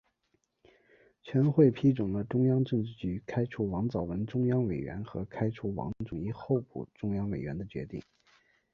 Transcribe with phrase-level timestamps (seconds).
[1.21, 8.01] 全会批准了中央政治局开除王藻文中央委员和开除王仲一候补中央委员的决定。